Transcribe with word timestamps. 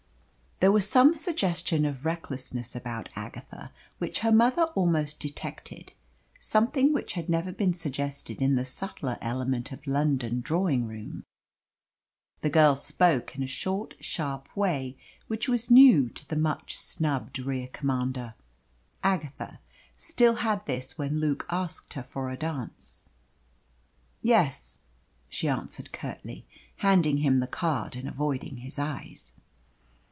There 0.59 0.71
was 0.71 0.87
some 0.87 1.15
suggestion 1.15 1.85
of 1.85 2.05
recklessness 2.05 2.75
about 2.75 3.09
Agatha, 3.15 3.71
which 3.97 4.19
her 4.19 4.31
mother 4.31 4.65
almost 4.75 5.19
detected 5.19 5.91
something 6.39 6.93
which 6.93 7.13
had 7.13 7.27
never 7.27 7.51
been 7.51 7.73
suggested 7.73 8.43
in 8.43 8.53
the 8.53 8.63
subtler 8.63 9.17
element 9.23 9.71
of 9.71 9.87
London 9.87 10.39
drawing 10.41 10.85
room. 10.87 11.23
The 12.41 12.51
girl 12.51 12.75
spoke 12.75 13.35
in 13.35 13.41
a 13.41 13.47
short, 13.47 13.95
sharp 14.05 14.55
way 14.55 14.97
which 15.25 15.49
was 15.49 15.71
new 15.71 16.09
to 16.09 16.27
the 16.29 16.35
much 16.35 16.77
snubbed 16.77 17.39
rear 17.39 17.67
commander. 17.67 18.35
Agatha 19.03 19.61
still 19.97 20.35
had 20.35 20.63
this 20.67 20.95
when 20.95 21.19
Luke 21.19 21.47
asked 21.49 21.93
her 21.95 22.03
for 22.03 22.29
a 22.29 22.37
dance. 22.37 23.01
"Yes," 24.21 24.77
she 25.27 25.47
answered 25.47 25.91
curtly, 25.91 26.45
handing 26.75 27.17
him 27.17 27.39
the 27.39 27.47
card 27.47 27.95
and 27.95 28.07
avoiding 28.07 28.57
his 28.57 28.77
eyes. 28.77 29.33